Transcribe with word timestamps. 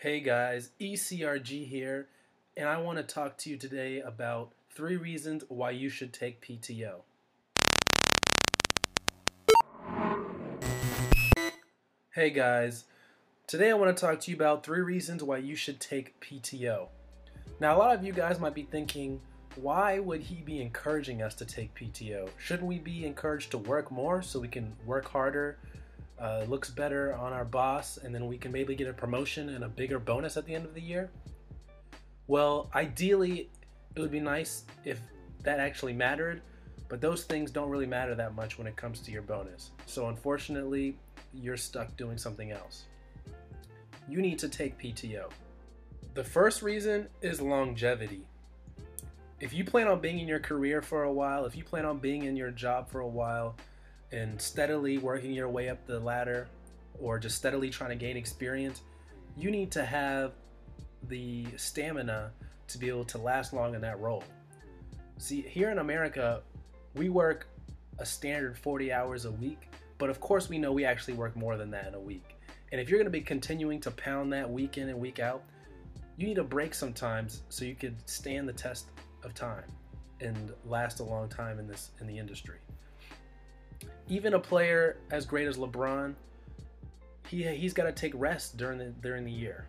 Hey 0.00 0.20
guys, 0.20 0.72
ECRG 0.78 1.66
here, 1.66 2.08
and 2.54 2.68
I 2.68 2.76
want 2.76 2.98
to 2.98 3.02
talk 3.02 3.38
to 3.38 3.50
you 3.50 3.56
today 3.56 4.00
about 4.00 4.52
three 4.68 4.98
reasons 4.98 5.42
why 5.48 5.70
you 5.70 5.88
should 5.88 6.12
take 6.12 6.46
PTO. 6.46 6.96
Hey 12.12 12.28
guys, 12.28 12.84
today 13.46 13.70
I 13.70 13.72
want 13.72 13.96
to 13.96 13.98
talk 13.98 14.20
to 14.20 14.30
you 14.30 14.36
about 14.36 14.62
three 14.62 14.82
reasons 14.82 15.22
why 15.22 15.38
you 15.38 15.56
should 15.56 15.80
take 15.80 16.20
PTO. 16.20 16.88
Now, 17.58 17.74
a 17.74 17.78
lot 17.78 17.96
of 17.96 18.04
you 18.04 18.12
guys 18.12 18.38
might 18.38 18.54
be 18.54 18.64
thinking, 18.64 19.22
why 19.54 19.98
would 19.98 20.20
he 20.20 20.42
be 20.42 20.60
encouraging 20.60 21.22
us 21.22 21.34
to 21.36 21.46
take 21.46 21.74
PTO? 21.74 22.28
Shouldn't 22.36 22.68
we 22.68 22.78
be 22.78 23.06
encouraged 23.06 23.50
to 23.52 23.58
work 23.58 23.90
more 23.90 24.20
so 24.20 24.40
we 24.40 24.48
can 24.48 24.76
work 24.84 25.08
harder, 25.08 25.56
uh, 26.18 26.44
looks 26.48 26.70
better 26.70 27.14
on 27.14 27.32
our 27.32 27.44
boss, 27.44 27.98
and 27.98 28.14
then 28.14 28.26
we 28.26 28.38
can 28.38 28.52
maybe 28.52 28.74
get 28.74 28.88
a 28.88 28.92
promotion 28.92 29.50
and 29.50 29.64
a 29.64 29.68
bigger 29.68 29.98
bonus 29.98 30.36
at 30.36 30.46
the 30.46 30.54
end 30.54 30.64
of 30.64 30.74
the 30.74 30.80
year? 30.80 31.10
Well, 32.26 32.70
ideally, 32.74 33.50
it 33.94 34.00
would 34.00 34.10
be 34.10 34.20
nice 34.20 34.64
if 34.84 35.00
that 35.42 35.60
actually 35.60 35.92
mattered, 35.92 36.42
but 36.88 37.00
those 37.00 37.24
things 37.24 37.50
don't 37.50 37.68
really 37.68 37.86
matter 37.86 38.14
that 38.14 38.34
much 38.34 38.58
when 38.58 38.66
it 38.66 38.76
comes 38.76 39.00
to 39.00 39.10
your 39.10 39.22
bonus. 39.22 39.70
So, 39.86 40.08
unfortunately, 40.08 40.96
you're 41.34 41.56
stuck 41.56 41.96
doing 41.96 42.18
something 42.18 42.50
else. 42.50 42.84
You 44.08 44.20
need 44.20 44.38
to 44.38 44.48
take 44.48 44.78
PTO. 44.78 45.30
The 46.14 46.24
first 46.24 46.62
reason 46.62 47.08
is 47.20 47.40
longevity. 47.40 48.22
If 49.38 49.52
you 49.52 49.64
plan 49.64 49.86
on 49.86 50.00
being 50.00 50.18
in 50.18 50.26
your 50.26 50.38
career 50.38 50.80
for 50.80 51.02
a 51.02 51.12
while, 51.12 51.44
if 51.44 51.54
you 51.54 51.62
plan 51.62 51.84
on 51.84 51.98
being 51.98 52.24
in 52.24 52.36
your 52.36 52.50
job 52.50 52.88
for 52.88 53.00
a 53.00 53.08
while 53.08 53.54
and 54.12 54.40
steadily 54.40 54.98
working 54.98 55.32
your 55.32 55.48
way 55.48 55.68
up 55.68 55.86
the 55.86 55.98
ladder 55.98 56.48
or 56.98 57.18
just 57.18 57.36
steadily 57.36 57.70
trying 57.70 57.90
to 57.90 57.96
gain 57.96 58.16
experience, 58.16 58.82
you 59.36 59.50
need 59.50 59.70
to 59.72 59.84
have 59.84 60.32
the 61.08 61.46
stamina 61.56 62.30
to 62.68 62.78
be 62.78 62.88
able 62.88 63.04
to 63.04 63.18
last 63.18 63.52
long 63.52 63.74
in 63.74 63.80
that 63.80 63.98
role. 64.00 64.24
See, 65.18 65.42
here 65.42 65.70
in 65.70 65.78
America, 65.78 66.42
we 66.94 67.08
work 67.08 67.48
a 67.98 68.06
standard 68.06 68.58
40 68.58 68.92
hours 68.92 69.24
a 69.24 69.30
week, 69.30 69.68
but 69.98 70.10
of 70.10 70.20
course, 70.20 70.48
we 70.48 70.58
know 70.58 70.72
we 70.72 70.84
actually 70.84 71.14
work 71.14 71.36
more 71.36 71.56
than 71.56 71.70
that 71.70 71.86
in 71.86 71.94
a 71.94 72.00
week. 72.00 72.36
And 72.72 72.80
if 72.80 72.88
you're 72.88 72.98
going 72.98 73.06
to 73.06 73.10
be 73.10 73.20
continuing 73.20 73.80
to 73.80 73.90
pound 73.90 74.32
that 74.32 74.50
week 74.50 74.78
in 74.78 74.88
and 74.88 74.98
week 74.98 75.18
out, 75.18 75.42
you 76.16 76.26
need 76.26 76.38
a 76.38 76.44
break 76.44 76.74
sometimes 76.74 77.42
so 77.48 77.64
you 77.64 77.74
could 77.74 77.96
stand 78.08 78.48
the 78.48 78.52
test 78.52 78.88
of 79.22 79.34
time 79.34 79.64
and 80.20 80.52
last 80.64 81.00
a 81.00 81.02
long 81.02 81.28
time 81.28 81.58
in 81.58 81.66
this 81.66 81.90
in 82.00 82.06
the 82.06 82.18
industry. 82.18 82.58
Even 84.08 84.34
a 84.34 84.38
player 84.38 84.98
as 85.10 85.26
great 85.26 85.48
as 85.48 85.56
LeBron, 85.56 86.14
he 87.28 87.44
he's 87.56 87.72
got 87.72 87.84
to 87.84 87.92
take 87.92 88.12
rest 88.14 88.56
during 88.56 88.78
the 88.78 88.86
during 89.02 89.24
the 89.24 89.32
year. 89.32 89.66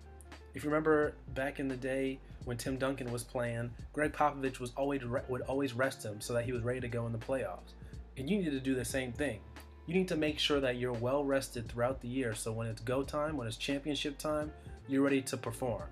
If 0.53 0.63
you 0.63 0.69
remember 0.69 1.13
back 1.33 1.59
in 1.59 1.67
the 1.67 1.77
day 1.77 2.19
when 2.45 2.57
Tim 2.57 2.77
Duncan 2.77 3.11
was 3.11 3.23
playing, 3.23 3.71
Gregg 3.93 4.13
Popovich 4.13 4.59
was 4.59 4.71
always 4.77 5.01
would 5.27 5.41
always 5.41 5.73
rest 5.73 6.03
him 6.03 6.21
so 6.21 6.33
that 6.33 6.45
he 6.45 6.51
was 6.51 6.63
ready 6.63 6.79
to 6.79 6.87
go 6.87 7.05
in 7.05 7.11
the 7.11 7.17
playoffs. 7.17 7.73
And 8.17 8.29
you 8.29 8.37
need 8.37 8.51
to 8.51 8.59
do 8.59 8.73
the 8.73 8.85
same 8.85 9.11
thing. 9.11 9.39
You 9.85 9.93
need 9.93 10.07
to 10.09 10.15
make 10.15 10.37
sure 10.37 10.59
that 10.59 10.77
you're 10.77 10.93
well 10.93 11.23
rested 11.23 11.69
throughout 11.69 12.01
the 12.01 12.07
year 12.07 12.33
so 12.33 12.51
when 12.51 12.67
it's 12.67 12.81
go 12.81 13.03
time, 13.03 13.37
when 13.37 13.47
it's 13.47 13.57
championship 13.57 14.17
time, 14.17 14.51
you're 14.87 15.01
ready 15.01 15.21
to 15.21 15.37
perform. 15.37 15.83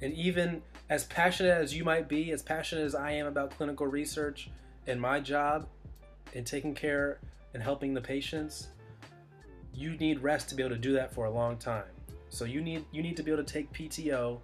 And 0.00 0.12
even 0.14 0.62
as 0.90 1.04
passionate 1.04 1.50
as 1.50 1.74
you 1.74 1.84
might 1.84 2.08
be, 2.08 2.30
as 2.30 2.42
passionate 2.42 2.84
as 2.84 2.94
I 2.94 3.12
am 3.12 3.26
about 3.26 3.50
clinical 3.50 3.86
research 3.86 4.50
and 4.86 5.00
my 5.00 5.20
job 5.20 5.66
and 6.34 6.46
taking 6.46 6.74
care 6.74 7.20
and 7.54 7.62
helping 7.62 7.94
the 7.94 8.00
patients, 8.00 8.68
you 9.74 9.96
need 9.96 10.22
rest 10.22 10.48
to 10.48 10.54
be 10.54 10.62
able 10.62 10.74
to 10.74 10.80
do 10.80 10.92
that 10.92 11.12
for 11.12 11.26
a 11.26 11.30
long 11.30 11.56
time. 11.56 11.84
So 12.30 12.44
you 12.44 12.60
need 12.60 12.84
you 12.92 13.02
need 13.02 13.16
to 13.16 13.22
be 13.22 13.30
able 13.30 13.44
to 13.44 13.52
take 13.52 13.72
PTO 13.72 14.40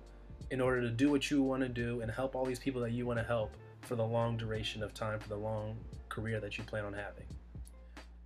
in 0.50 0.60
order 0.60 0.80
to 0.80 0.90
do 0.90 1.10
what 1.10 1.30
you 1.30 1.42
want 1.42 1.62
to 1.62 1.68
do 1.68 2.00
and 2.00 2.10
help 2.10 2.34
all 2.34 2.44
these 2.44 2.58
people 2.58 2.80
that 2.82 2.92
you 2.92 3.06
want 3.06 3.18
to 3.18 3.24
help 3.24 3.56
for 3.82 3.96
the 3.96 4.04
long 4.04 4.36
duration 4.36 4.82
of 4.82 4.94
time 4.94 5.18
for 5.18 5.28
the 5.28 5.36
long 5.36 5.76
career 6.08 6.40
that 6.40 6.56
you 6.56 6.64
plan 6.64 6.84
on 6.84 6.92
having. 6.92 7.26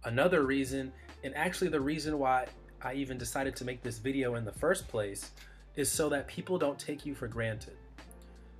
Another 0.04 0.42
reason, 0.42 0.92
and 1.24 1.34
actually 1.34 1.68
the 1.68 1.80
reason 1.80 2.18
why 2.18 2.46
I 2.82 2.94
even 2.94 3.18
decided 3.18 3.56
to 3.56 3.64
make 3.64 3.82
this 3.82 3.98
video 3.98 4.36
in 4.36 4.44
the 4.44 4.52
first 4.52 4.86
place, 4.88 5.32
is 5.74 5.90
so 5.90 6.08
that 6.10 6.28
people 6.28 6.58
don't 6.58 6.78
take 6.78 7.04
you 7.04 7.14
for 7.14 7.26
granted. 7.26 7.76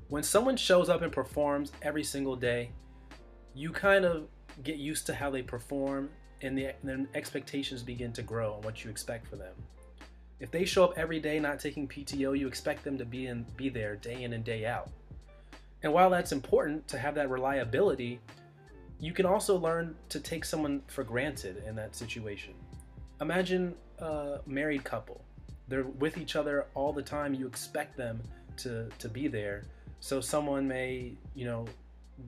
When 0.09 0.23
someone 0.23 0.57
shows 0.57 0.89
up 0.89 1.03
and 1.03 1.13
performs 1.13 1.73
every 1.83 2.05
single 2.05 2.37
day, 2.37 2.71
you 3.55 3.71
kind 3.71 4.05
of 4.05 4.29
get 4.63 4.77
used 4.77 5.07
to 5.07 5.15
how 5.15 5.31
they 5.31 5.43
perform 5.43 6.11
and 6.43 6.57
the, 6.57 6.73
then 6.85 7.09
expectations 7.15 7.83
begin 7.83 8.13
to 8.13 8.23
grow 8.23 8.55
on 8.55 8.63
what 8.63 8.85
you 8.85 8.91
expect 8.91 9.27
for 9.27 9.37
them. 9.37 9.55
If 10.41 10.51
they 10.51 10.65
show 10.65 10.85
up 10.85 10.95
every 10.97 11.19
day 11.19 11.41
not 11.41 11.59
taking 11.59 11.89
PTO, 11.89 12.39
you 12.39 12.47
expect 12.47 12.85
them 12.85 12.97
to 12.99 13.05
be 13.05 13.27
in 13.27 13.45
be 13.57 13.69
there 13.69 13.97
day 13.97 14.23
in 14.23 14.33
and 14.35 14.45
day 14.45 14.67
out. 14.67 14.91
And 15.83 15.93
while 15.93 16.11
that's 16.11 16.33
important 16.33 16.87
to 16.89 16.99
have 16.99 17.15
that 17.17 17.31
reliability, 17.31 18.21
you 19.01 19.13
can 19.13 19.27
also 19.27 19.57
learn 19.57 19.95
to 20.09 20.21
take 20.21 20.45
someone 20.45 20.83
for 20.87 21.05
granted 21.05 21.63
in 21.67 21.75
that 21.77 21.95
situation. 21.95 22.55
Imagine 23.21 23.75
a 23.99 24.39
married 24.47 24.85
couple. 24.85 25.25
They're 25.69 25.85
with 25.85 26.19
each 26.19 26.37
other 26.37 26.67
all 26.75 26.93
the 26.93 27.03
time. 27.03 27.35
You 27.35 27.47
expect 27.47 27.97
them 27.97 28.21
to, 28.59 28.89
to 28.99 29.09
be 29.09 29.29
there. 29.29 29.65
So 30.01 30.21
someone 30.21 30.67
may, 30.67 31.13
you 31.35 31.45
know, 31.45 31.67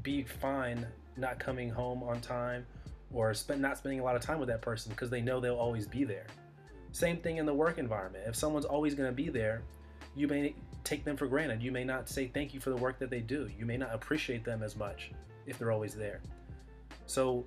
be 0.03 0.23
fine 0.23 0.87
not 1.17 1.39
coming 1.39 1.69
home 1.69 2.03
on 2.03 2.21
time 2.21 2.67
or 3.12 3.34
spend, 3.34 3.61
not 3.61 3.78
spending 3.78 4.01
a 4.01 4.05
lot 4.05 4.17
of 4.17 4.23
time 4.23 4.39
with 4.39 4.49
that 4.49 4.62
person 4.62 4.91
because 4.91 5.11
they 5.11 5.21
know 5.21 5.41
they'll 5.41 5.56
always 5.56 5.87
be 5.87 6.05
there. 6.05 6.27
Same 6.93 7.19
thing 7.19 7.37
in 7.37 7.47
the 7.47 7.55
work 7.55 7.78
environment. 7.78 8.25
If 8.27 8.37
someone's 8.37 8.65
always 8.65 8.95
going 8.95 9.09
to 9.09 9.15
be 9.15 9.29
there, 9.29 9.62
you 10.17 10.27
may 10.27 10.55
take 10.84 11.05
them 11.05 11.17
for 11.17 11.27
granted. 11.27 11.62
You 11.62 11.73
may 11.73 11.84
not 11.84 12.09
say 12.09 12.29
thank 12.29 12.55
you 12.55 12.61
for 12.61 12.71
the 12.71 12.77
work 12.77 12.99
that 12.99 13.11
they 13.11 13.21
do. 13.21 13.49
You 13.59 13.67
may 13.67 13.77
not 13.77 13.95
appreciate 13.95 14.45
them 14.45 14.62
as 14.62 14.77
much 14.77 15.12
if 15.47 15.59
they're 15.59 15.73
always 15.73 15.95
there. 15.95 16.21
So 17.06 17.45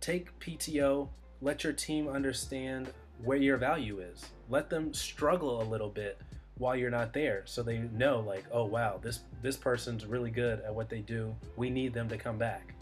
take 0.00 0.38
PTO, 0.40 1.08
let 1.40 1.64
your 1.64 1.72
team 1.72 2.08
understand 2.08 2.92
where 3.22 3.38
your 3.38 3.56
value 3.56 4.00
is. 4.00 4.26
Let 4.48 4.70
them 4.70 4.92
struggle 4.94 5.62
a 5.62 5.64
little 5.64 5.88
bit 5.88 6.20
while 6.60 6.76
you're 6.76 6.90
not 6.90 7.14
there 7.14 7.42
so 7.46 7.62
they 7.62 7.78
know 7.78 8.20
like, 8.20 8.44
"Oh 8.52 8.66
wow, 8.66 9.00
this 9.02 9.20
this 9.42 9.56
person's 9.56 10.04
really 10.04 10.30
good 10.30 10.60
at 10.60 10.74
what 10.74 10.88
they 10.88 11.00
do. 11.00 11.34
We 11.56 11.70
need 11.70 11.94
them 11.94 12.08
to 12.10 12.18
come 12.18 12.38
back." 12.38 12.74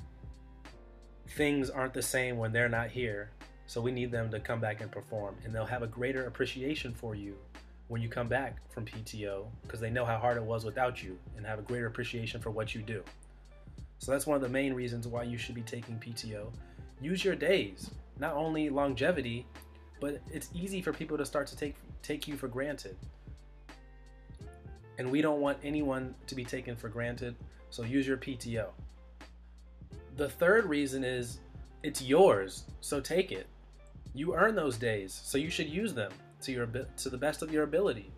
Things 1.28 1.70
aren't 1.70 1.94
the 1.94 2.02
same 2.02 2.38
when 2.38 2.52
they're 2.52 2.68
not 2.68 2.90
here, 2.90 3.30
so 3.66 3.80
we 3.80 3.92
need 3.92 4.10
them 4.10 4.30
to 4.30 4.40
come 4.40 4.60
back 4.60 4.80
and 4.80 4.90
perform 4.90 5.36
and 5.44 5.54
they'll 5.54 5.64
have 5.66 5.82
a 5.82 5.86
greater 5.86 6.26
appreciation 6.26 6.92
for 6.92 7.14
you 7.14 7.36
when 7.86 8.02
you 8.02 8.08
come 8.08 8.26
back 8.26 8.56
from 8.70 8.84
PTO 8.84 9.46
because 9.62 9.78
they 9.78 9.90
know 9.90 10.04
how 10.04 10.18
hard 10.18 10.36
it 10.36 10.42
was 10.42 10.64
without 10.64 11.02
you 11.02 11.18
and 11.36 11.46
have 11.46 11.58
a 11.58 11.62
greater 11.62 11.86
appreciation 11.86 12.40
for 12.40 12.50
what 12.50 12.74
you 12.74 12.82
do. 12.82 13.02
So 13.98 14.10
that's 14.10 14.26
one 14.26 14.36
of 14.36 14.42
the 14.42 14.48
main 14.48 14.74
reasons 14.74 15.06
why 15.06 15.22
you 15.22 15.38
should 15.38 15.54
be 15.54 15.62
taking 15.62 15.98
PTO. 15.98 16.50
Use 17.00 17.24
your 17.24 17.34
days, 17.34 17.90
not 18.18 18.34
only 18.34 18.70
longevity, 18.70 19.46
but 20.00 20.20
it's 20.32 20.48
easy 20.54 20.80
for 20.80 20.92
people 20.92 21.18
to 21.18 21.26
start 21.26 21.46
to 21.48 21.56
take 21.56 21.76
take 22.02 22.26
you 22.26 22.36
for 22.36 22.48
granted. 22.48 22.96
And 24.98 25.10
we 25.10 25.22
don't 25.22 25.40
want 25.40 25.58
anyone 25.62 26.14
to 26.26 26.34
be 26.34 26.44
taken 26.44 26.76
for 26.76 26.88
granted, 26.88 27.36
so 27.70 27.82
use 27.84 28.06
your 28.06 28.16
PTO. 28.16 28.66
The 30.16 30.28
third 30.28 30.66
reason 30.66 31.04
is 31.04 31.38
it's 31.82 32.02
yours, 32.02 32.64
so 32.80 33.00
take 33.00 33.30
it. 33.30 33.46
You 34.12 34.34
earn 34.34 34.56
those 34.56 34.76
days, 34.76 35.20
so 35.24 35.38
you 35.38 35.50
should 35.50 35.68
use 35.68 35.94
them 35.94 36.12
to 36.42 36.52
your 36.52 36.66
to 36.66 37.08
the 37.08 37.16
best 37.16 37.42
of 37.42 37.52
your 37.52 37.62
ability. 37.62 38.10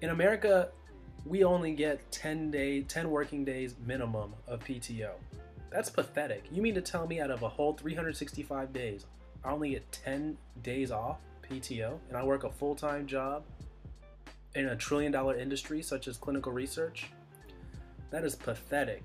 In 0.00 0.10
America, 0.10 0.70
we 1.24 1.44
only 1.44 1.72
get 1.72 2.10
10 2.10 2.50
day 2.50 2.82
10 2.82 3.08
working 3.08 3.44
days 3.44 3.76
minimum 3.86 4.34
of 4.48 4.60
PTO. 4.64 5.12
That's 5.70 5.88
pathetic. 5.88 6.44
You 6.50 6.60
mean 6.60 6.74
to 6.74 6.82
tell 6.82 7.06
me 7.06 7.20
out 7.20 7.30
of 7.30 7.44
a 7.44 7.48
whole 7.48 7.72
365 7.74 8.72
days, 8.72 9.06
I 9.44 9.52
only 9.52 9.70
get 9.70 9.90
10 9.92 10.36
days 10.62 10.90
off 10.90 11.18
PTO 11.48 11.98
and 12.08 12.16
I 12.16 12.24
work 12.24 12.44
a 12.44 12.50
full-time 12.50 13.06
job 13.06 13.44
in 14.54 14.66
a 14.66 14.76
trillion 14.76 15.12
dollar 15.12 15.36
industry 15.36 15.82
such 15.82 16.08
as 16.08 16.16
clinical 16.16 16.52
research? 16.52 17.10
That 18.10 18.24
is 18.24 18.34
pathetic. 18.34 19.02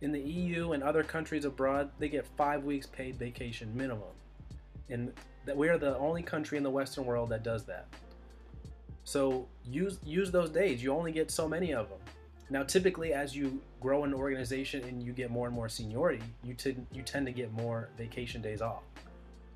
In 0.00 0.12
the 0.12 0.20
EU 0.20 0.72
and 0.72 0.82
other 0.82 1.02
countries 1.02 1.44
abroad, 1.44 1.90
they 1.98 2.08
get 2.08 2.26
5 2.36 2.64
weeks 2.64 2.86
paid 2.86 3.16
vacation 3.16 3.70
minimum. 3.76 4.08
And 4.88 5.12
that 5.44 5.56
we 5.56 5.68
are 5.68 5.78
the 5.78 5.96
only 5.98 6.22
country 6.22 6.58
in 6.58 6.64
the 6.64 6.70
western 6.70 7.04
world 7.04 7.28
that 7.30 7.42
does 7.42 7.64
that. 7.64 7.86
So 9.04 9.48
use 9.64 9.98
use 10.04 10.30
those 10.30 10.50
days. 10.50 10.82
You 10.82 10.92
only 10.92 11.12
get 11.12 11.30
so 11.30 11.48
many 11.48 11.72
of 11.74 11.88
them. 11.88 11.98
Now, 12.50 12.64
typically, 12.64 13.12
as 13.12 13.34
you 13.34 13.60
grow 13.80 14.04
an 14.04 14.12
organization 14.12 14.82
and 14.84 15.02
you 15.02 15.12
get 15.12 15.30
more 15.30 15.46
and 15.46 15.54
more 15.54 15.68
seniority, 15.68 16.22
you 16.42 16.54
tend 16.54 16.86
you 16.92 17.02
tend 17.02 17.26
to 17.26 17.32
get 17.32 17.52
more 17.52 17.88
vacation 17.96 18.42
days 18.42 18.60
off. 18.60 18.82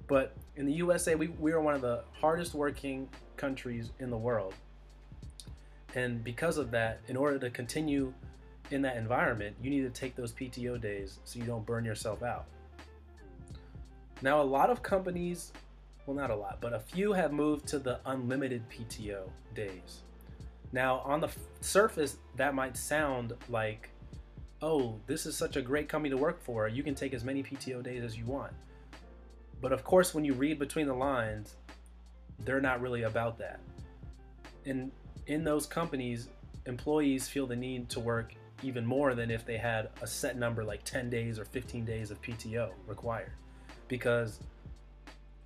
But 0.07 0.37
in 0.57 0.67
the 0.67 0.73
USA, 0.73 1.15
we, 1.15 1.29
we 1.29 1.53
are 1.53 1.61
one 1.61 1.75
of 1.75 1.81
the 1.81 2.05
hardest 2.13 2.55
working 2.55 3.09
countries 3.37 3.91
in 3.99 4.11
the 4.11 4.17
world. 4.17 4.55
And 5.95 6.23
because 6.23 6.59
of 6.59 6.71
that, 6.73 7.01
in 7.09 7.17
order 7.17 7.39
to 7.39 7.51
continue 7.51 8.13
in 8.71 8.83
that 8.83 8.97
environment, 8.97 9.57
you 9.63 9.71
need 9.71 9.83
to 9.83 9.91
take 9.91 10.17
those 10.17 10.33
PTO 10.33 10.81
days 10.81 11.19
so 11.25 11.39
you 11.39 11.45
don't 11.45 11.65
burn 11.65 11.85
yourself 11.85 12.23
out. 12.23 12.47
Now, 14.23 14.41
a 14.41 14.45
lot 14.45 14.71
of 14.71 14.83
companies 14.83 15.53
well, 16.07 16.17
not 16.17 16.31
a 16.31 16.37
lot, 16.37 16.59
but 16.61 16.75
a 16.75 16.81
few 16.81 17.13
have 17.13 17.33
moved 17.33 17.67
to 17.69 17.79
the 17.79 17.99
unlimited 18.07 18.63
PTO 18.69 19.29
days. 19.55 20.03
Now, 20.73 20.99
on 21.05 21.21
the 21.21 21.31
surface, 21.61 22.19
that 22.37 22.55
might 22.55 22.77
sound 22.77 23.33
like, 23.49 23.91
oh, 24.61 25.01
this 25.07 25.25
is 25.25 25.37
such 25.37 25.57
a 25.57 25.63
great 25.63 25.89
company 25.89 26.11
to 26.11 26.17
work 26.17 26.43
for. 26.43 26.69
You 26.69 26.83
can 26.83 26.95
take 26.95 27.15
as 27.15 27.25
many 27.25 27.43
PTO 27.43 27.83
days 27.83 28.03
as 28.03 28.19
you 28.19 28.25
want. 28.27 28.53
But 29.63 29.73
of 29.73 29.83
course, 29.85 30.15
when 30.15 30.25
you 30.25 30.35
read 30.35 30.59
between 30.59 30.87
the 30.87 30.95
lines, 30.95 31.57
they're 32.41 32.61
not 32.61 32.83
really 32.83 33.05
about 33.05 33.39
that. 33.39 33.61
In 34.67 34.91
in 35.27 35.45
those 35.45 35.67
companies, 35.67 36.29
employees 36.67 37.29
feel 37.29 37.47
the 37.47 37.57
need 37.57 37.89
to 37.91 38.01
work 38.01 38.35
even 38.63 38.87
more 38.87 39.15
than 39.15 39.31
if 39.31 39.45
they 39.45 39.57
had 39.57 39.91
a 40.03 40.07
set 40.07 40.39
number 40.39 40.65
like 40.65 40.83
10 40.85 41.11
days 41.11 41.39
or 41.39 41.45
15 41.45 41.85
days 41.85 42.11
of 42.11 42.21
PTO 42.23 42.71
required. 42.87 43.33
Because 43.89 44.41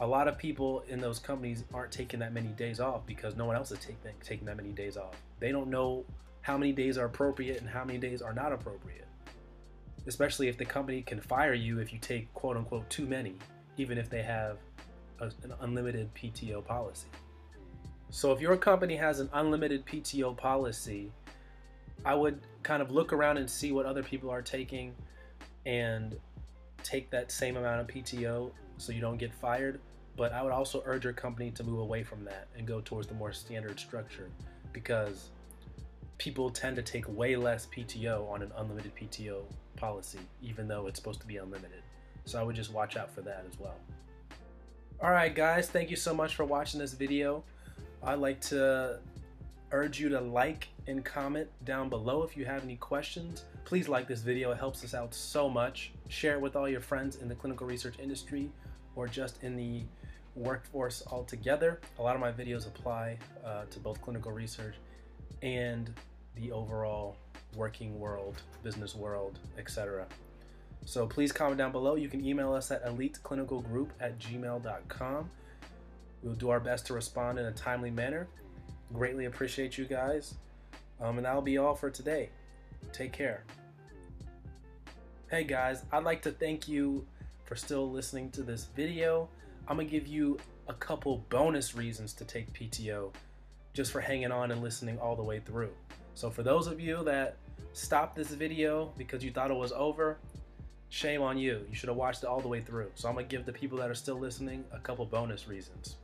a 0.00 0.06
lot 0.06 0.28
of 0.28 0.38
people 0.38 0.84
in 0.88 1.00
those 1.00 1.19
companies 1.19 1.64
aren't 1.75 1.90
taking 1.90 2.20
that 2.20 2.32
many 2.32 2.48
days 2.48 2.78
off 2.78 3.04
because 3.06 3.36
no 3.36 3.46
one 3.46 3.56
else 3.56 3.72
is 3.72 3.78
taking 3.80 3.96
taking 4.22 4.46
that 4.46 4.56
many 4.56 4.70
days 4.70 4.96
off. 4.96 5.16
They 5.40 5.50
don't 5.50 5.69
know 5.69 6.04
how 6.42 6.56
many 6.56 6.72
days 6.72 6.96
are 6.96 7.06
appropriate 7.06 7.60
and 7.60 7.69
how 7.69 7.84
many 7.84 7.98
days 7.98 8.22
are 8.22 8.32
not 8.32 8.52
appropriate. 8.52 9.06
Especially 10.06 10.48
if 10.48 10.56
the 10.56 10.64
company 10.64 11.02
can 11.02 11.20
fire 11.20 11.54
you 11.54 11.80
if 11.80 11.92
you 11.92 11.98
take 11.98 12.32
quote 12.34 12.56
unquote 12.56 12.88
too 12.88 13.06
many, 13.06 13.34
even 13.76 13.98
if 13.98 14.08
they 14.08 14.22
have 14.22 14.58
a, 15.20 15.25
an 15.42 15.52
unlimited 15.60 16.14
PTO 16.14 16.64
policy. 16.64 17.08
So 18.10 18.32
if 18.32 18.40
your 18.40 18.56
company 18.56 18.96
has 18.96 19.20
an 19.20 19.28
unlimited 19.32 19.84
PTO 19.84 20.37
policy, 20.37 21.12
I 22.05 22.14
would 22.14 22.40
kind 22.62 22.81
of 22.81 22.90
look 22.90 23.12
around 23.12 23.38
and 23.38 23.49
see 23.49 23.72
what 23.72 23.87
other 23.87 24.02
people 24.02 24.31
are 24.31 24.43
taking 24.43 24.94
and 25.66 26.19
take 26.82 27.10
that 27.10 27.31
same 27.31 27.56
amount 27.56 27.81
of 27.81 27.87
PTO 27.87 28.50
so 28.78 28.93
you 28.93 29.00
don't 29.00 29.19
get 29.19 29.32
fired. 29.34 29.81
But 30.16 30.32
I 30.32 30.43
would 30.43 30.52
also 30.52 30.82
urge 30.84 31.05
your 31.05 31.12
company 31.12 31.50
to 31.52 31.62
move 31.62 31.81
away 31.81 32.02
from 32.02 32.25
that 32.25 32.49
and 32.56 32.66
go 32.66 32.81
towards 32.81 33.06
the 33.06 33.14
more 33.14 33.32
standard 33.32 33.78
structure 33.78 34.31
because 34.72 35.31
people 36.16 36.50
tend 36.50 36.76
to 36.76 36.82
take 36.82 37.08
way 37.16 37.37
less 37.37 37.66
PTO 37.66 38.28
on 38.28 38.43
an 38.43 38.50
unlimited 38.56 38.93
PTO 38.96 39.43
policy, 39.76 40.19
even 40.43 40.66
though 40.66 40.87
it's 40.87 40.99
supposed 40.99 41.20
to 41.20 41.26
be 41.26 41.37
unlimited. 41.37 41.82
So 42.25 42.40
I 42.40 42.43
would 42.43 42.56
just 42.56 42.72
watch 42.72 42.96
out 42.96 43.14
for 43.14 43.20
that 43.22 43.44
as 43.49 43.58
well. 43.61 43.76
All 45.00 45.12
right, 45.12 45.32
guys, 45.32 45.69
thank 45.69 45.90
you 45.90 45.96
so 45.96 46.12
much 46.12 46.34
for 46.34 46.44
watching 46.44 46.81
this 46.81 46.93
video. 46.93 47.44
I'd 48.03 48.19
like 48.19 48.41
to 48.43 49.00
urge 49.73 50.00
you 50.00 50.09
to 50.09 50.21
like 50.21 50.69
and 50.87 51.05
comment 51.05 51.49
down 51.65 51.89
below 51.89 52.23
if 52.23 52.37
you 52.37 52.45
have 52.45 52.62
any 52.62 52.77
questions. 52.77 53.45
Please 53.65 53.89
like 53.89 54.09
this 54.09 54.21
video, 54.21 54.50
it 54.50 54.59
helps 54.59 54.83
us 54.83 54.95
out 54.95 55.15
so 55.15 55.49
much. 55.49 55.93
Share 56.09 56.35
it 56.35 56.41
with 56.41 56.56
all 56.56 56.69
your 56.69 56.81
friends 56.81 57.17
in 57.17 57.29
the 57.29 57.35
clinical 57.35 57.67
research 57.67 57.99
industry 57.99 58.50
or 58.97 59.06
just 59.06 59.43
in 59.43 59.56
the 59.56 59.83
workforce 60.35 61.03
altogether. 61.09 61.81
A 61.99 62.03
lot 62.03 62.15
of 62.15 62.21
my 62.21 62.33
videos 62.33 62.67
apply 62.67 63.19
uh, 63.45 63.65
to 63.71 63.79
both 63.81 64.00
clinical 64.00 64.33
research 64.33 64.77
and 65.43 65.93
the 66.37 66.53
overall 66.53 67.17
working 67.56 67.99
world, 67.99 68.41
business 68.62 68.95
world, 68.95 69.39
etc. 69.59 70.06
So 70.85 71.06
please 71.06 71.33
comment 71.33 71.59
down 71.59 71.73
below. 71.73 71.97
You 71.97 72.09
can 72.09 72.25
email 72.25 72.53
us 72.55 72.71
at 72.71 72.85
eliteclinicalgroup 72.87 73.89
at 74.00 74.19
gmail.com. 74.19 75.31
We'll 76.23 76.35
do 76.35 76.50
our 76.50 76.61
best 76.61 76.87
to 76.87 76.94
respond 76.94 77.38
in 77.38 77.47
a 77.47 77.53
timely 77.53 77.91
manner. 77.91 78.29
Greatly 78.93 79.26
appreciate 79.26 79.79
you 79.79 79.85
guys. 79.85 80.35
Um, 81.00 81.17
and 81.19 81.25
that'll 81.25 81.43
be 81.43 81.59
all 81.59 81.75
for 81.75 81.91
today. 81.91 82.31
Take 82.93 83.12
care. 83.12 83.44
Hey 85.31 85.44
guys, 85.44 85.85
I'd 85.93 86.05
like 86.05 86.23
to 86.23 86.32
thank 86.32 86.69
you 86.69 87.06
for 87.44 87.55
still 87.55 87.91
listening 87.91 88.31
to 88.31 88.43
this 88.43 88.65
video. 88.75 89.29
I'm 89.69 89.76
gonna 89.76 89.88
give 89.88 90.06
you 90.06 90.38
a 90.69 90.75
couple 90.75 91.25
bonus 91.29 91.75
reasons 91.75 92.12
to 92.15 92.25
take 92.25 92.53
PTO 92.53 93.12
just 93.75 93.93
for 93.93 94.00
hanging 94.00 94.32
on 94.32 94.50
and 94.50 94.62
listening 94.62 94.99
all 94.99 95.14
the 95.14 95.23
way 95.23 95.41
through. 95.41 95.71
So 96.14 96.31
for 96.31 96.43
those 96.43 96.67
of 96.67 96.81
you 96.81 97.05
that 97.05 97.37
stopped 97.75 98.17
this 98.17 98.31
video 98.31 98.93
because 98.97 99.23
you 99.23 99.31
thought 99.31 99.50
it 99.50 99.56
was 99.56 99.73
over, 99.73 100.19
shame 100.88 101.23
on 101.23 101.38
you. 101.38 101.64
You 101.69 101.75
should 101.75 101.91
have 101.91 101.99
watched 101.99 102.23
it 102.23 102.26
all 102.26 102.41
the 102.41 102.49
way 102.49 102.61
through. 102.61 102.91
So 102.94 103.09
I'm 103.09 103.14
gonna 103.14 103.26
give 103.26 103.44
the 103.44 103.53
people 103.53 103.79
that 103.79 103.91
are 103.91 103.94
still 103.94 104.19
listening 104.19 104.64
a 104.73 104.79
couple 104.79 105.05
bonus 105.05 105.47
reasons. 105.47 105.97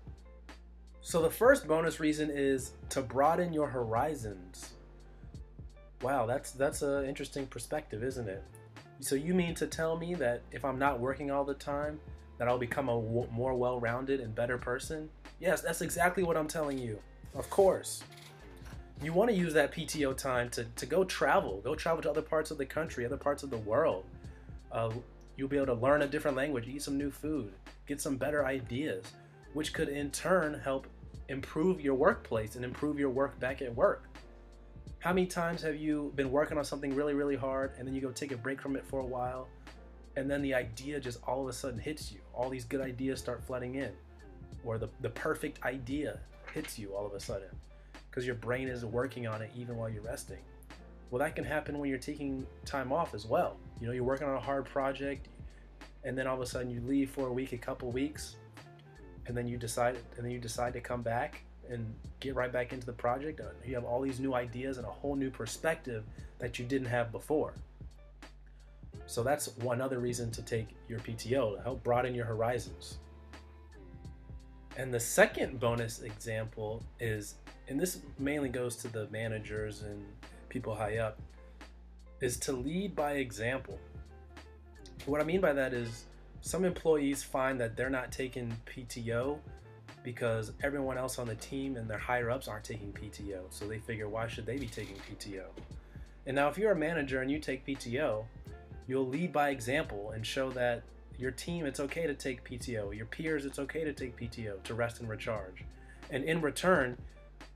So 1.06 1.20
the 1.20 1.28
first 1.28 1.68
bonus 1.68 2.00
reason 2.00 2.30
is 2.30 2.72
to 2.88 3.02
broaden 3.02 3.52
your 3.52 3.68
horizons. 3.68 4.70
Wow, 6.00 6.24
that's 6.24 6.52
that's 6.52 6.80
an 6.80 7.04
interesting 7.04 7.46
perspective, 7.46 8.02
isn't 8.02 8.26
it? 8.26 8.42
So 9.00 9.14
you 9.14 9.34
mean 9.34 9.54
to 9.56 9.66
tell 9.66 9.98
me 9.98 10.14
that 10.14 10.40
if 10.50 10.64
I'm 10.64 10.78
not 10.78 11.00
working 11.00 11.30
all 11.30 11.44
the 11.44 11.52
time, 11.52 12.00
that 12.38 12.48
I'll 12.48 12.56
become 12.56 12.88
a 12.88 12.98
w- 12.98 13.28
more 13.30 13.52
well-rounded 13.52 14.20
and 14.20 14.34
better 14.34 14.56
person? 14.56 15.10
Yes, 15.40 15.60
that's 15.60 15.82
exactly 15.82 16.22
what 16.22 16.38
I'm 16.38 16.48
telling 16.48 16.78
you. 16.78 16.98
Of 17.34 17.50
course. 17.50 18.02
You 19.02 19.12
want 19.12 19.28
to 19.28 19.36
use 19.36 19.52
that 19.52 19.74
PTO 19.74 20.16
time 20.16 20.48
to, 20.50 20.64
to 20.64 20.86
go 20.86 21.04
travel, 21.04 21.60
go 21.60 21.74
travel 21.74 22.00
to 22.00 22.10
other 22.10 22.22
parts 22.22 22.50
of 22.50 22.56
the 22.56 22.64
country, 22.64 23.04
other 23.04 23.18
parts 23.18 23.42
of 23.42 23.50
the 23.50 23.58
world. 23.58 24.06
Uh, 24.72 24.90
you'll 25.36 25.48
be 25.48 25.56
able 25.56 25.66
to 25.66 25.74
learn 25.74 26.00
a 26.00 26.06
different 26.06 26.34
language, 26.34 26.66
eat 26.66 26.80
some 26.80 26.96
new 26.96 27.10
food, 27.10 27.52
get 27.86 28.00
some 28.00 28.16
better 28.16 28.46
ideas, 28.46 29.04
which 29.52 29.72
could 29.72 29.88
in 29.88 30.10
turn 30.10 30.60
help 30.64 30.86
improve 31.28 31.80
your 31.80 31.94
workplace 31.94 32.56
and 32.56 32.64
improve 32.64 32.98
your 32.98 33.10
work 33.10 33.38
back 33.40 33.62
at 33.62 33.74
work. 33.74 34.04
How 34.98 35.12
many 35.12 35.26
times 35.26 35.62
have 35.62 35.76
you 35.76 36.12
been 36.16 36.30
working 36.30 36.56
on 36.56 36.64
something 36.64 36.94
really, 36.94 37.14
really 37.14 37.36
hard 37.36 37.72
and 37.78 37.86
then 37.86 37.94
you 37.94 38.00
go 38.00 38.10
take 38.10 38.32
a 38.32 38.36
break 38.36 38.60
from 38.60 38.76
it 38.76 38.84
for 38.86 39.00
a 39.00 39.04
while 39.04 39.48
and 40.16 40.30
then 40.30 40.42
the 40.42 40.54
idea 40.54 41.00
just 41.00 41.18
all 41.26 41.42
of 41.42 41.48
a 41.48 41.52
sudden 41.52 41.78
hits 41.78 42.12
you? 42.12 42.20
All 42.32 42.48
these 42.48 42.64
good 42.64 42.80
ideas 42.80 43.18
start 43.18 43.44
flooding 43.44 43.74
in, 43.74 43.92
or 44.64 44.78
the, 44.78 44.88
the 45.00 45.10
perfect 45.10 45.62
idea 45.64 46.20
hits 46.52 46.78
you 46.78 46.94
all 46.94 47.06
of 47.06 47.12
a 47.12 47.20
sudden 47.20 47.48
because 48.08 48.24
your 48.24 48.36
brain 48.36 48.68
is 48.68 48.84
working 48.84 49.26
on 49.26 49.42
it 49.42 49.50
even 49.56 49.76
while 49.76 49.90
you're 49.90 50.02
resting. 50.02 50.38
Well, 51.10 51.18
that 51.20 51.36
can 51.36 51.44
happen 51.44 51.78
when 51.78 51.90
you're 51.90 51.98
taking 51.98 52.46
time 52.64 52.92
off 52.92 53.14
as 53.14 53.26
well. 53.26 53.56
You 53.80 53.86
know, 53.86 53.92
you're 53.92 54.04
working 54.04 54.26
on 54.26 54.36
a 54.36 54.40
hard 54.40 54.64
project 54.64 55.28
and 56.04 56.16
then 56.16 56.26
all 56.26 56.34
of 56.34 56.40
a 56.40 56.46
sudden 56.46 56.70
you 56.70 56.80
leave 56.80 57.10
for 57.10 57.28
a 57.28 57.32
week, 57.32 57.52
a 57.52 57.58
couple 57.58 57.90
weeks, 57.90 58.36
and 59.26 59.36
then 59.36 59.46
you 59.46 59.56
decide 59.56 59.96
and 60.16 60.24
then 60.24 60.30
you 60.30 60.38
decide 60.38 60.72
to 60.74 60.80
come 60.80 61.02
back 61.02 61.42
and 61.68 61.94
get 62.20 62.34
right 62.34 62.52
back 62.52 62.72
into 62.72 62.86
the 62.86 62.92
project. 62.92 63.40
Uh, 63.40 63.44
you 63.64 63.74
have 63.74 63.84
all 63.84 64.00
these 64.00 64.20
new 64.20 64.34
ideas 64.34 64.76
and 64.76 64.86
a 64.86 64.90
whole 64.90 65.16
new 65.16 65.30
perspective 65.30 66.04
that 66.38 66.58
you 66.58 66.64
didn't 66.64 66.88
have 66.88 67.10
before. 67.10 67.54
So 69.06 69.22
that's 69.22 69.56
one 69.58 69.80
other 69.80 69.98
reason 69.98 70.30
to 70.32 70.42
take 70.42 70.68
your 70.88 70.98
pto 71.00 71.56
to 71.56 71.62
help 71.62 71.82
broaden 71.82 72.14
your 72.14 72.24
horizons. 72.24 72.98
And 74.76 74.92
the 74.92 75.00
second 75.00 75.60
bonus 75.60 76.02
example 76.02 76.82
is 77.00 77.36
and 77.68 77.80
this 77.80 78.00
mainly 78.18 78.50
goes 78.50 78.76
to 78.76 78.88
the 78.88 79.08
managers 79.08 79.82
and 79.82 80.04
people 80.48 80.74
high 80.74 80.98
up 80.98 81.18
is 82.20 82.36
to 82.38 82.52
lead 82.52 82.94
by 82.94 83.14
example. 83.14 83.78
What 85.06 85.20
i 85.20 85.24
mean 85.24 85.40
by 85.40 85.52
that 85.52 85.72
is 85.74 86.04
some 86.44 86.66
employees 86.66 87.22
find 87.22 87.58
that 87.58 87.74
they're 87.74 87.88
not 87.88 88.12
taking 88.12 88.54
PTO 88.66 89.38
because 90.02 90.52
everyone 90.62 90.98
else 90.98 91.18
on 91.18 91.26
the 91.26 91.36
team 91.36 91.78
and 91.78 91.88
their 91.88 91.96
higher 91.96 92.30
ups 92.30 92.48
aren't 92.48 92.64
taking 92.64 92.92
PTO. 92.92 93.44
So 93.48 93.66
they 93.66 93.78
figure, 93.78 94.10
why 94.10 94.28
should 94.28 94.44
they 94.44 94.58
be 94.58 94.66
taking 94.66 94.96
PTO? 94.96 95.44
And 96.26 96.36
now, 96.36 96.50
if 96.50 96.58
you're 96.58 96.72
a 96.72 96.76
manager 96.76 97.22
and 97.22 97.30
you 97.30 97.38
take 97.38 97.64
PTO, 97.66 98.26
you'll 98.86 99.08
lead 99.08 99.32
by 99.32 99.48
example 99.48 100.10
and 100.10 100.24
show 100.24 100.50
that 100.50 100.82
your 101.18 101.30
team, 101.30 101.64
it's 101.64 101.80
okay 101.80 102.06
to 102.06 102.12
take 102.12 102.44
PTO. 102.44 102.94
Your 102.94 103.06
peers, 103.06 103.46
it's 103.46 103.58
okay 103.58 103.82
to 103.82 103.94
take 103.94 104.14
PTO 104.14 104.62
to 104.64 104.74
rest 104.74 105.00
and 105.00 105.08
recharge. 105.08 105.64
And 106.10 106.24
in 106.24 106.42
return, 106.42 106.98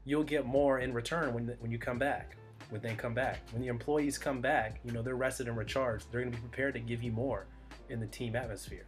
you'll 0.07 0.25
get 0.25 0.47
more 0.47 0.79
in 0.79 0.95
return 0.95 1.35
when, 1.35 1.55
when 1.61 1.71
you 1.71 1.79
come 1.79 1.99
back. 1.99 2.37
When 2.71 2.81
they 2.81 2.95
come 2.95 3.13
back, 3.13 3.41
when 3.53 3.61
the 3.61 3.69
employees 3.69 4.17
come 4.17 4.41
back, 4.41 4.81
you 4.83 4.93
know 4.93 5.03
they're 5.03 5.15
rested 5.15 5.47
and 5.47 5.59
recharged. 5.59 6.11
They're 6.11 6.23
going 6.23 6.33
to 6.33 6.39
be 6.39 6.41
prepared 6.41 6.73
to 6.75 6.81
give 6.81 7.03
you 7.03 7.13
more 7.13 7.47
in 7.91 8.01
the 8.01 8.07
team 8.07 8.37
atmosphere 8.37 8.87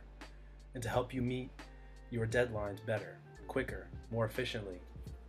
and 0.74 0.82
to 0.82 0.88
help 0.88 1.12
you 1.12 1.22
meet 1.22 1.50
your 2.10 2.26
deadlines 2.26 2.84
better, 2.84 3.18
quicker, 3.48 3.86
more 4.10 4.24
efficiently, 4.24 4.80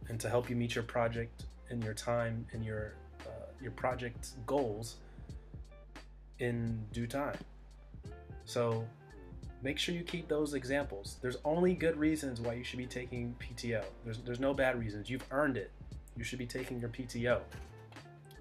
and 0.09 0.19
to 0.19 0.29
help 0.29 0.49
you 0.49 0.55
meet 0.55 0.75
your 0.75 0.83
project 0.83 1.45
and 1.69 1.83
your 1.83 1.93
time 1.93 2.45
and 2.53 2.65
your 2.65 2.93
uh, 3.21 3.47
your 3.61 3.71
project 3.71 4.29
goals 4.45 4.97
in 6.39 6.83
due 6.91 7.07
time. 7.07 7.37
So 8.45 8.85
make 9.61 9.77
sure 9.77 9.93
you 9.95 10.03
keep 10.03 10.27
those 10.27 10.53
examples. 10.53 11.17
There's 11.21 11.37
only 11.45 11.73
good 11.73 11.97
reasons 11.97 12.41
why 12.41 12.53
you 12.53 12.63
should 12.63 12.79
be 12.79 12.87
taking 12.87 13.35
PTO. 13.39 13.83
There's 14.03 14.17
there's 14.19 14.39
no 14.39 14.53
bad 14.53 14.79
reasons. 14.79 15.09
You've 15.09 15.25
earned 15.31 15.57
it. 15.57 15.71
You 16.17 16.23
should 16.23 16.39
be 16.39 16.47
taking 16.47 16.79
your 16.79 16.89
PTO. 16.89 17.39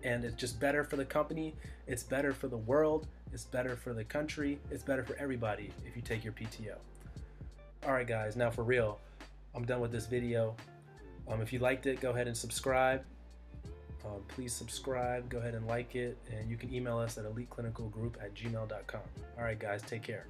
And 0.02 0.24
it's 0.24 0.34
just 0.34 0.58
better 0.58 0.82
for 0.82 0.96
the 0.96 1.04
company, 1.04 1.54
it's 1.86 2.02
better 2.02 2.32
for 2.32 2.48
the 2.48 2.56
world, 2.56 3.06
it's 3.32 3.44
better 3.44 3.76
for 3.76 3.94
the 3.94 4.04
country. 4.04 4.58
It's 4.70 4.82
better 4.82 5.04
for 5.04 5.16
everybody 5.16 5.70
if 5.86 5.94
you 5.96 6.02
take 6.02 6.24
your 6.24 6.32
PTO. 6.32 6.74
All 7.86 7.92
right, 7.92 8.06
guys, 8.06 8.36
now 8.36 8.50
for 8.50 8.64
real, 8.64 8.98
I'm 9.54 9.64
done 9.64 9.80
with 9.80 9.92
this 9.92 10.06
video. 10.06 10.56
Um, 11.28 11.40
if 11.40 11.52
you 11.52 11.60
liked 11.60 11.86
it, 11.86 12.00
go 12.00 12.10
ahead 12.10 12.26
and 12.26 12.36
subscribe. 12.36 13.04
Um, 14.04 14.22
please 14.28 14.52
subscribe, 14.52 15.28
go 15.28 15.38
ahead 15.38 15.54
and 15.54 15.66
like 15.66 15.94
it, 15.94 16.16
and 16.32 16.50
you 16.50 16.56
can 16.56 16.72
email 16.74 16.98
us 16.98 17.18
at 17.18 17.24
eliteclinicalgroup 17.24 18.14
at 18.20 18.34
gmail.com. 18.34 19.00
All 19.38 19.44
right, 19.44 19.58
guys, 19.58 19.82
take 19.82 20.02
care. 20.02 20.26